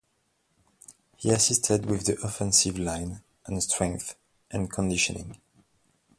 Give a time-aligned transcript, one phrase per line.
[1.17, 4.15] He assisted with the offensive line and strength
[4.49, 5.39] and conditioning.